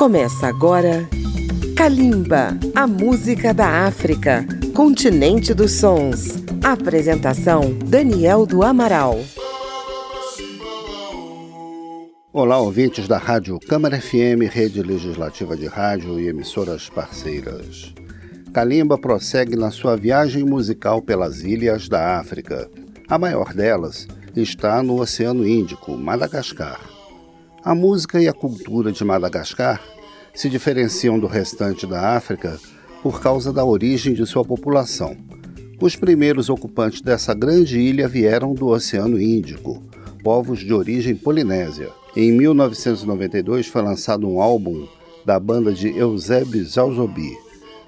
Começa 0.00 0.46
agora 0.46 1.06
Kalimba, 1.76 2.58
a 2.74 2.86
música 2.86 3.52
da 3.52 3.84
África, 3.86 4.46
continente 4.74 5.52
dos 5.52 5.72
sons. 5.72 6.42
Apresentação 6.64 7.74
Daniel 7.84 8.46
do 8.46 8.62
Amaral. 8.62 9.18
Olá, 12.32 12.58
ouvintes 12.58 13.06
da 13.06 13.18
Rádio 13.18 13.60
Câmara 13.60 14.00
FM, 14.00 14.48
rede 14.50 14.82
legislativa 14.82 15.54
de 15.54 15.66
rádio 15.66 16.18
e 16.18 16.28
emissoras 16.28 16.88
parceiras. 16.88 17.92
Kalimba 18.54 18.96
prossegue 18.96 19.54
na 19.54 19.70
sua 19.70 19.98
viagem 19.98 20.46
musical 20.46 21.02
pelas 21.02 21.42
ilhas 21.42 21.90
da 21.90 22.18
África. 22.18 22.70
A 23.06 23.18
maior 23.18 23.52
delas 23.52 24.08
está 24.34 24.82
no 24.82 24.98
Oceano 24.98 25.46
Índico, 25.46 25.94
Madagascar. 25.94 26.80
A 27.62 27.74
música 27.74 28.18
e 28.18 28.26
a 28.26 28.32
cultura 28.32 28.90
de 28.90 29.04
Madagascar 29.04 29.78
se 30.40 30.48
diferenciam 30.48 31.18
do 31.18 31.26
restante 31.26 31.86
da 31.86 32.16
África 32.16 32.58
por 33.02 33.20
causa 33.20 33.52
da 33.52 33.62
origem 33.62 34.14
de 34.14 34.24
sua 34.24 34.42
população. 34.42 35.14
Os 35.78 35.96
primeiros 35.96 36.48
ocupantes 36.48 37.02
dessa 37.02 37.34
grande 37.34 37.78
ilha 37.78 38.08
vieram 38.08 38.54
do 38.54 38.68
Oceano 38.68 39.20
Índico, 39.20 39.82
povos 40.24 40.60
de 40.60 40.72
origem 40.72 41.14
polinésia. 41.14 41.90
Em 42.16 42.32
1992 42.32 43.66
foi 43.66 43.82
lançado 43.82 44.26
um 44.26 44.40
álbum 44.40 44.88
da 45.26 45.38
banda 45.38 45.74
de 45.74 45.88
Eusébio 45.88 46.64
Zalzobi, 46.64 47.36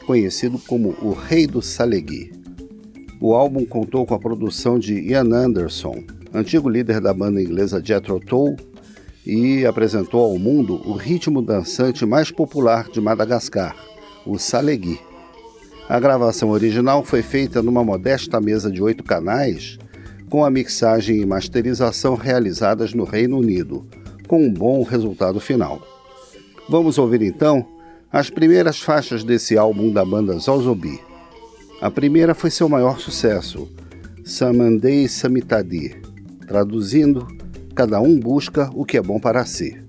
conhecido 0.05 0.59
como 0.59 0.95
o 1.01 1.13
Rei 1.13 1.47
do 1.47 1.63
Salegui. 1.63 2.33
O 3.19 3.33
álbum 3.33 3.65
contou 3.65 4.05
com 4.05 4.13
a 4.13 4.19
produção 4.19 4.79
de 4.79 4.93
Ian 4.93 5.33
Anderson, 5.33 6.05
antigo 6.35 6.69
líder 6.69 7.01
da 7.01 7.15
banda 7.15 7.41
inglesa 7.41 7.81
Jethro 7.83 8.21
Tull 8.21 8.57
e 9.27 9.65
apresentou 9.65 10.23
ao 10.25 10.39
mundo 10.39 10.81
o 10.89 10.95
ritmo 10.95 11.41
dançante 11.41 12.05
mais 12.05 12.31
popular 12.31 12.89
de 12.89 13.01
Madagascar, 13.01 13.77
o 14.27 14.39
salegui. 14.39 15.01
A 15.89 15.99
gravação 16.01 16.51
original 16.51 17.05
foi 17.05 17.23
feita 17.23 17.63
numa 17.63 17.85
modesta 17.85 18.41
mesa 18.41 18.71
de 18.71 18.83
oito 18.83 19.05
canais, 19.05 19.79
com 20.29 20.45
a 20.45 20.51
mixagem 20.51 21.21
e 21.21 21.27
masterização 21.27 22.15
realizadas 22.15 22.95
no 22.95 23.05
Reino 23.05 23.39
Unido, 23.39 23.87
com 24.27 24.43
um 24.43 24.53
bom 24.53 24.83
resultado 24.83 25.39
final. 25.39 25.83
Vamos 26.69 26.99
ouvir 26.99 27.23
então 27.23 27.67
as 28.11 28.31
primeiras 28.31 28.81
faixas 28.81 29.23
desse 29.25 29.57
álbum 29.57 29.93
da 29.93 30.05
banda 30.05 30.39
Zozobi. 30.39 30.99
A 31.81 31.91
primeira 31.91 32.35
foi 32.35 32.51
seu 32.51 32.69
maior 32.69 32.99
sucesso, 32.99 33.69
Samandei 34.25 35.09
Samitadi, 35.09 36.01
traduzindo 36.47 37.27
cada 37.75 38.01
um 38.01 38.19
busca 38.19 38.71
o 38.75 38.85
que 38.85 38.97
é 38.97 39.03
bom 39.03 39.19
para 39.19 39.45
si. 39.45 39.81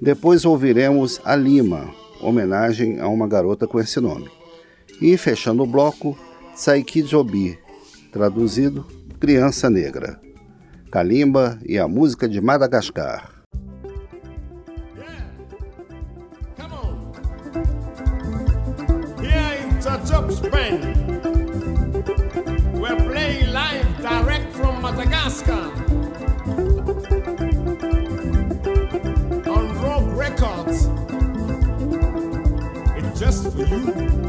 Depois 0.00 0.44
ouviremos 0.44 1.20
A 1.24 1.34
Lima, 1.36 1.90
homenagem 2.20 3.00
a 3.00 3.08
uma 3.08 3.26
garota 3.28 3.66
com 3.66 3.80
esse 3.80 4.00
nome. 4.00 4.28
E 5.00 5.16
fechando 5.16 5.62
o 5.62 5.66
bloco, 5.66 6.18
Saiki 6.54 7.02
Jobi, 7.02 7.58
traduzido 8.12 8.86
Criança 9.20 9.70
Negra. 9.70 10.20
Kalimba 10.90 11.58
e 11.64 11.78
a 11.78 11.86
música 11.86 12.28
de 12.28 12.40
Madagascar. 12.40 13.35
You. 33.68 34.25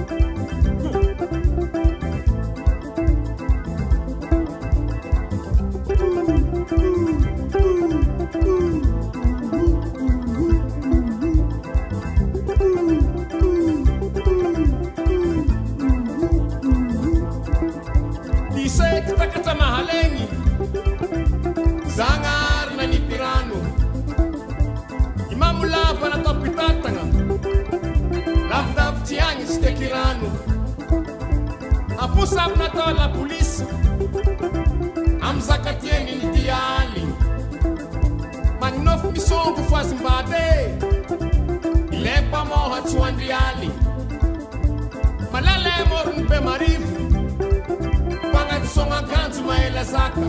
fasimbate 39.78 40.46
lepa 42.04 42.46
moha 42.50 42.82
chuandiali 42.90 43.70
malala 45.32 45.74
morun 45.90 46.20
pe 46.30 46.38
marifu. 46.48 46.94
Pangat 48.34 48.64
songa 48.74 49.00
kantu 49.12 49.42
maela 49.48 49.84
saka. 49.94 50.26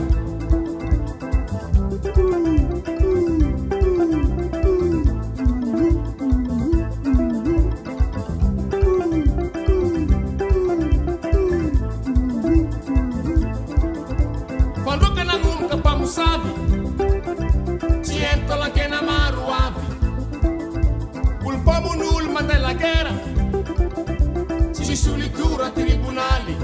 misolitora 24.99 25.71
tribonaly 25.71 26.57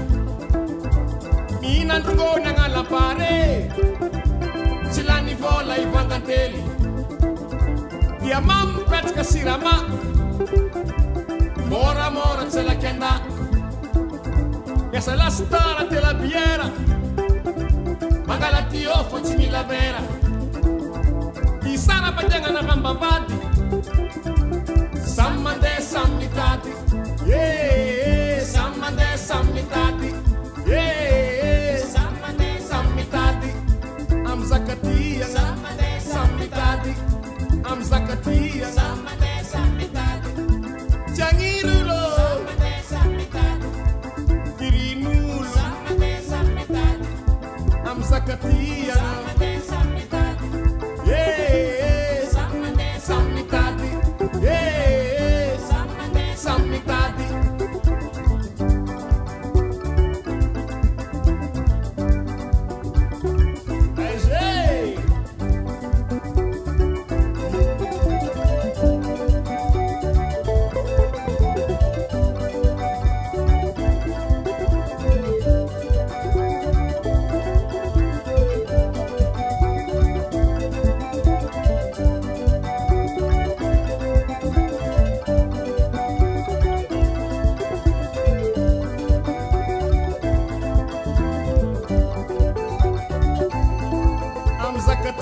mihinantokony 1.61 2.47
agnalapare 2.51 3.35
tsy 4.91 5.03
lany 5.07 5.35
vola 5.39 5.75
ivangantely 5.79 6.59
dia 8.19 8.41
mamy 8.41 8.73
mipetraka 8.75 9.23
sirama. 9.23 9.75
Moramora 11.69 12.43
tsy 12.51 12.59
alakanda 12.59 13.11
miasa 14.91 15.15
lasitara 15.15 15.83
telabiera 15.91 16.67
mangalaty 18.27 18.81
ô 18.95 18.99
fo 19.09 19.17
tsy 19.23 19.33
milavera 19.39 20.01
misarapategnanakambavady 21.63 23.35
samy 25.15 25.39
mandeha 25.45 25.81
samy 25.91 26.15
mitaty 26.19 26.71
e 27.31 27.74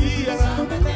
días. 0.00 0.95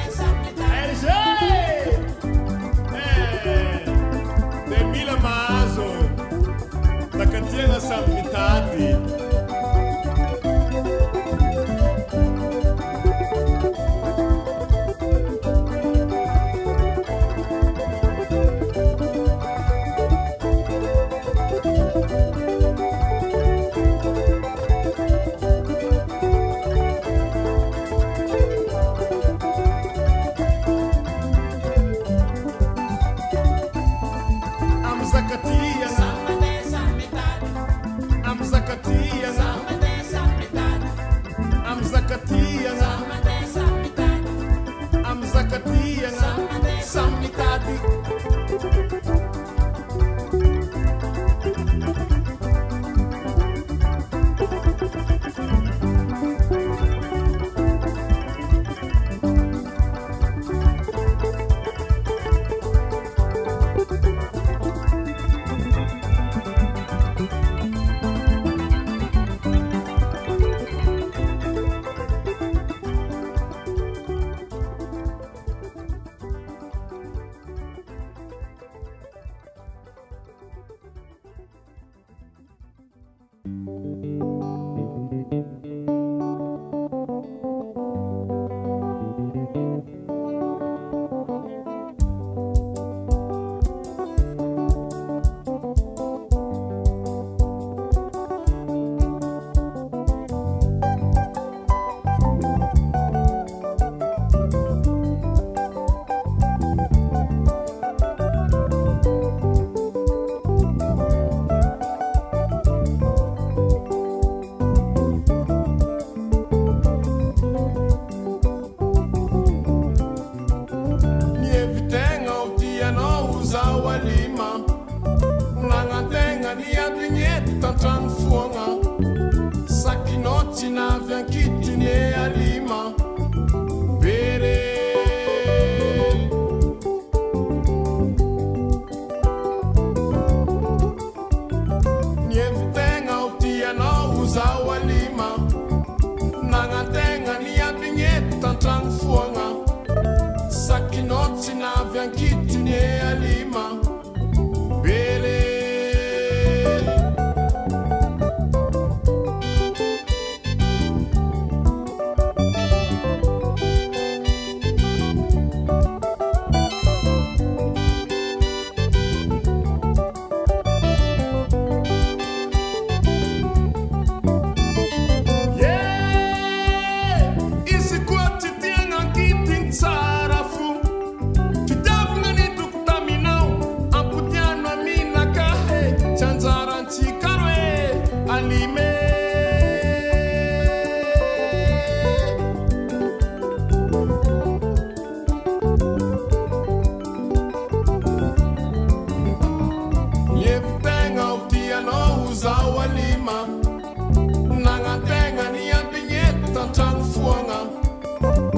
casaca 35.11 36.10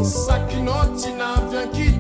Saki 0.04 0.60
no 0.60 0.72
tina 0.96 1.34
vient 1.50 1.66
qui 1.72 1.91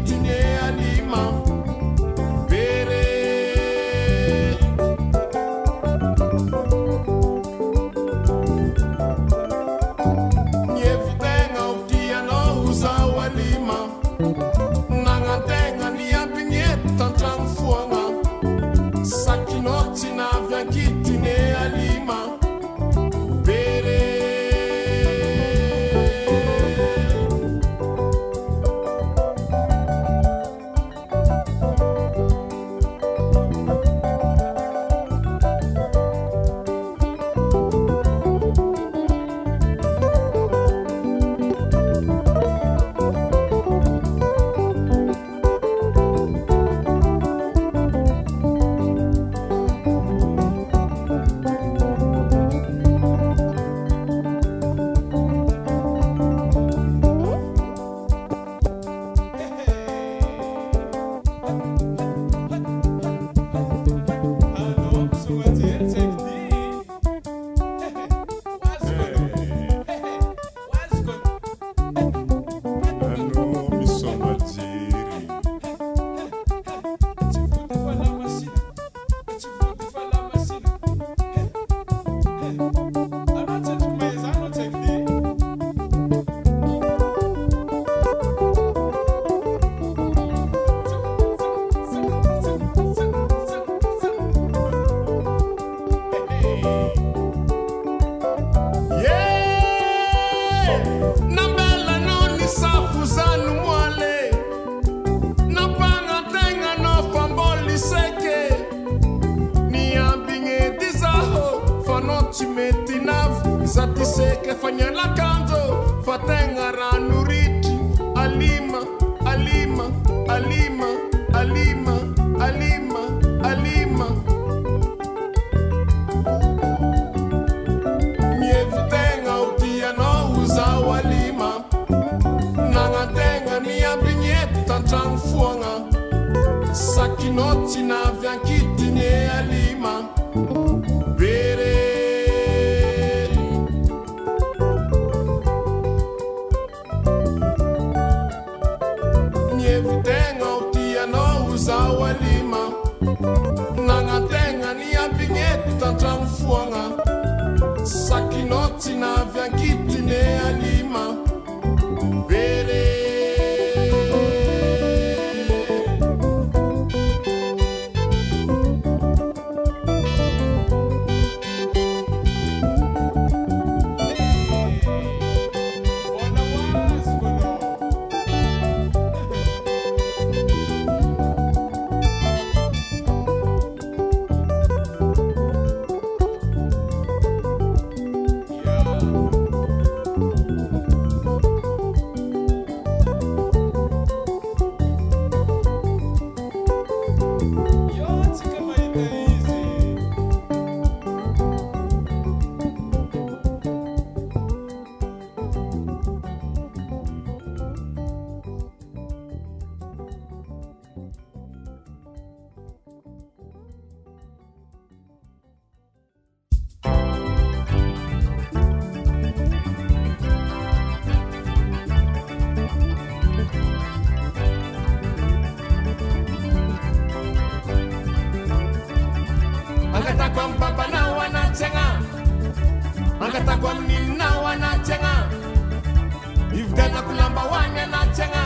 fiainagna 237.72 238.00
anatsagna 238.00 238.42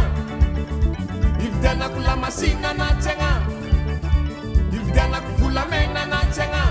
ividianako 1.44 2.00
lamasina 2.00 2.70
anatsagna 2.70 3.30
ividianako 4.72 5.30
volamegna 5.38 6.02
anatsagna 6.02 6.62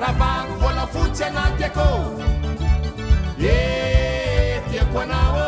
ravahako 0.00 0.54
volafotsy 0.62 1.24
anaty 1.24 1.64
akô 1.64 1.88
e 3.38 4.60
tiako 4.70 5.00
anao. 5.00 5.46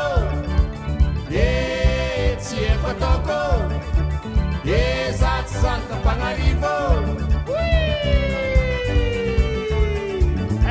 E 1.30 2.36
tsy 2.40 2.56
efo 2.70 2.88
ataoko. 2.88 3.40
E 4.64 5.12
zatsy 5.20 5.58
zany 5.62 5.82
zaka 5.82 5.94
mpagnarivo 6.00 6.74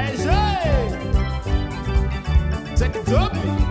eze 0.03 0.39
tsaiky 2.75 2.99
joby 3.09 3.62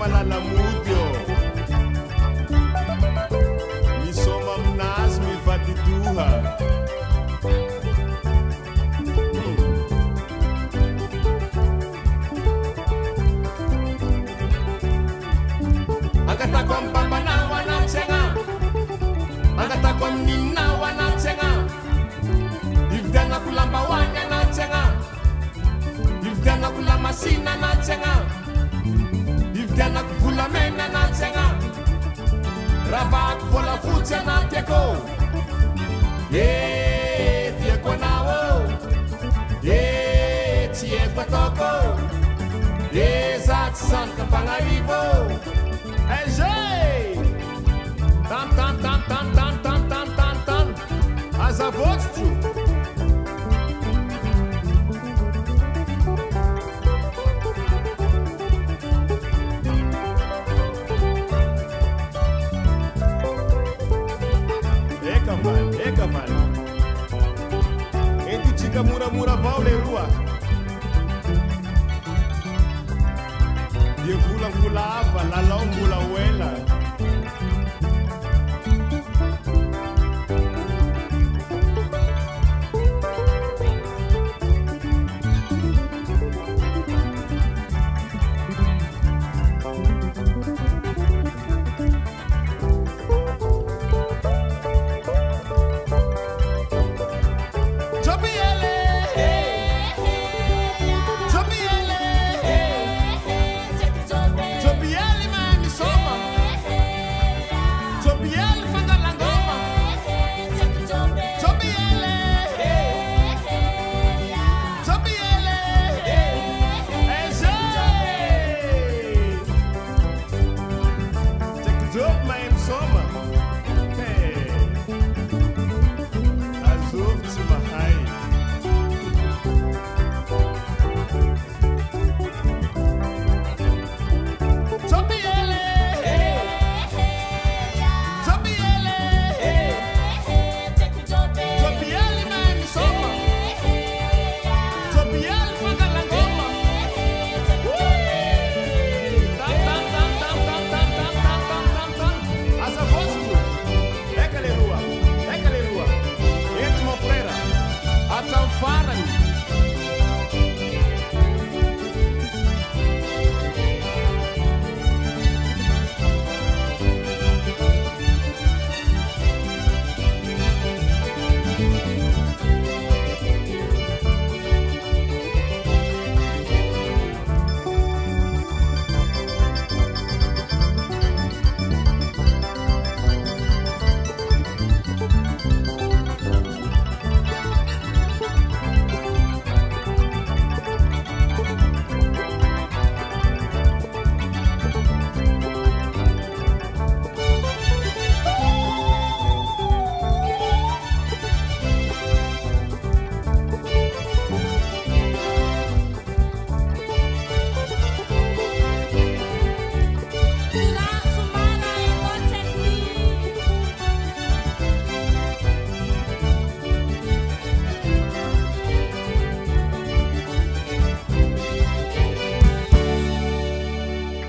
malalamodyô 0.00 1.02
misoma 4.00 4.52
aminazy 4.56 5.20
mivadidoha 5.24 6.28
angatako 16.30 16.72
amy 16.80 16.90
babanao 16.94 17.52
anatsyagna 17.60 18.20
angatako 19.60 20.04
amin'ninonao 20.08 20.80
anatsyagna 20.90 21.50
ividiagnako 22.96 23.50
lambahoany 23.58 24.18
anatsy 24.24 24.62
agna 24.64 24.82
ividiagnako 26.26 26.80
lamasina 26.88 27.52
anatsy 27.52 27.92
agna 27.96 28.39
anaty 29.80 29.98
anako 29.98 30.14
volamena 30.22 30.84
anatsy 30.84 31.24
agnabo 31.24 31.66
rahavako 32.92 33.44
volafotsy 33.52 34.14
anaty 34.14 34.56
akô 34.60 34.82
e 36.32 37.52
tiako 37.58 37.90
anao 37.92 38.24
ô 38.38 38.50
e 39.64 40.68
tsy 40.72 40.86
eko 41.02 41.20
ataoko 41.20 41.72
e 42.92 43.38
za 43.46 43.60
tsy 43.74 43.84
zanaka 43.90 44.24
mpagnarivo 44.24 45.00
ô 45.16 46.12
eze 46.18 46.54
tamtamtam 48.28 48.99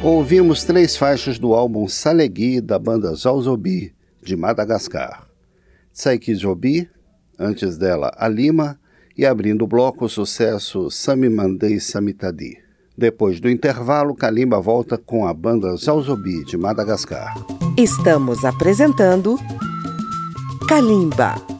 Ouvimos 0.04 0.64
três 0.64 0.98
faixas 0.98 1.38
do 1.38 1.54
álbum 1.54 1.88
Salegui 1.88 2.60
da 2.60 2.80
banda 2.80 3.14
Zalzobi, 3.14 3.94
de 4.24 4.36
Madagascar. 4.36 5.28
Tsaiki 5.94 6.34
Zobi, 6.34 6.90
antes 7.38 7.78
dela 7.78 8.12
A 8.18 8.28
Lima, 8.28 8.80
e 9.16 9.28
abrindo 9.28 9.64
o 9.64 9.68
bloco 9.68 10.06
o 10.06 10.10
sucesso 10.10 10.90
Sami 10.90 11.30
Mandei 11.30 11.80
Samitadi. 11.80 12.58
Depois 12.98 13.40
do 13.40 13.48
intervalo, 13.48 14.16
Kalimba 14.16 14.60
volta 14.60 14.98
com 14.98 15.28
a 15.28 15.34
banda 15.36 15.76
Zalzobi, 15.76 16.46
de 16.46 16.58
Madagascar. 16.58 17.36
Estamos 17.78 18.44
apresentando 18.44 19.38
Kalimba. 20.68 21.51